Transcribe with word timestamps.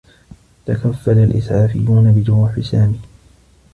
تكفّل 0.65 1.17
الإسعافيّون 1.17 2.11
بجروح 2.11 2.59
سامي. 2.59 2.99